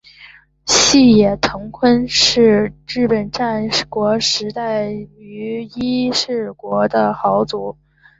[0.65, 7.77] 细野藤敦是日本战国时代于伊势国的豪族。